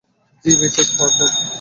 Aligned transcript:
জ্বি, 0.45 0.51
Mrs 0.59 0.89
Horton? 0.97 1.31